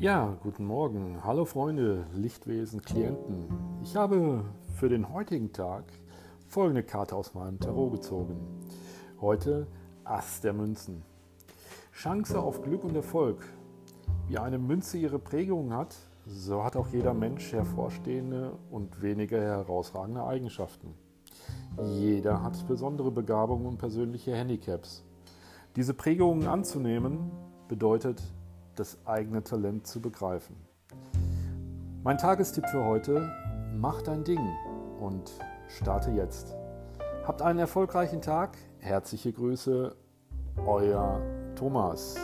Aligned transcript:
Ja, 0.00 0.36
guten 0.44 0.64
Morgen. 0.64 1.24
Hallo 1.24 1.44
Freunde, 1.44 2.06
Lichtwesen, 2.14 2.82
Klienten. 2.82 3.48
Ich 3.82 3.96
habe 3.96 4.44
für 4.76 4.88
den 4.88 5.12
heutigen 5.12 5.52
Tag 5.52 5.86
folgende 6.46 6.84
Karte 6.84 7.16
aus 7.16 7.34
meinem 7.34 7.58
Tarot 7.58 7.94
gezogen. 7.94 8.36
Heute 9.20 9.66
Ass 10.04 10.40
der 10.40 10.52
Münzen. 10.52 11.02
Chance 11.92 12.38
auf 12.38 12.62
Glück 12.62 12.84
und 12.84 12.94
Erfolg. 12.94 13.44
Wie 14.28 14.38
eine 14.38 14.58
Münze 14.58 14.98
ihre 14.98 15.18
Prägung 15.18 15.72
hat, 15.72 15.96
so 16.26 16.62
hat 16.62 16.76
auch 16.76 16.86
jeder 16.92 17.12
Mensch 17.12 17.52
hervorstehende 17.52 18.52
und 18.70 19.02
weniger 19.02 19.40
herausragende 19.40 20.22
Eigenschaften. 20.22 20.94
Jeder 21.82 22.44
hat 22.44 22.68
besondere 22.68 23.10
Begabungen 23.10 23.66
und 23.66 23.78
persönliche 23.78 24.36
Handicaps. 24.36 25.04
Diese 25.74 25.92
Prägungen 25.92 26.46
anzunehmen 26.46 27.32
bedeutet 27.66 28.22
das 28.78 28.98
eigene 29.04 29.42
Talent 29.42 29.86
zu 29.86 30.00
begreifen. 30.00 30.56
Mein 32.04 32.18
Tagestipp 32.18 32.66
für 32.68 32.84
heute, 32.84 33.30
mach 33.74 34.02
dein 34.02 34.24
Ding 34.24 34.40
und 35.00 35.32
starte 35.68 36.10
jetzt. 36.10 36.56
Habt 37.24 37.42
einen 37.42 37.58
erfolgreichen 37.58 38.22
Tag. 38.22 38.56
Herzliche 38.78 39.32
Grüße, 39.32 39.94
euer 40.66 41.20
Thomas. 41.56 42.16